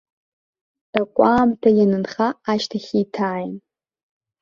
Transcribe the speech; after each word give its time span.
Такәаамҭа 0.91 1.69
ианынха 1.79 2.27
ашьҭахь 2.51 2.91
еиҭааин. 2.97 3.53